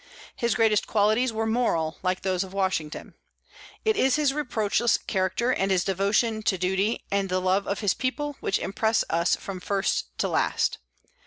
His 0.35 0.55
greatest 0.55 0.87
qualities 0.87 1.31
were 1.31 1.45
moral, 1.45 1.99
like 2.01 2.21
those 2.23 2.43
of 2.43 2.53
Washington. 2.55 3.13
It 3.85 3.95
is 3.95 4.15
his 4.15 4.33
reproachless 4.33 4.97
character, 5.05 5.53
and 5.53 5.69
his 5.69 5.83
devotion 5.83 6.41
to 6.41 6.57
duty, 6.57 7.03
and 7.11 7.29
love 7.31 7.67
of 7.67 7.81
his 7.81 7.93
people 7.93 8.35
which 8.39 8.57
impress 8.57 9.03
us 9.11 9.35
from 9.35 9.59
first 9.59 10.05
to 10.17 10.27
last. 10.27 10.79